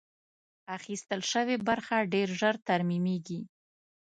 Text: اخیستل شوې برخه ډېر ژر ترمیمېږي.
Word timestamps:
اخیستل 0.77 1.21
شوې 1.31 1.55
برخه 1.67 1.95
ډېر 2.13 2.27
ژر 2.39 2.55
ترمیمېږي. 2.67 3.41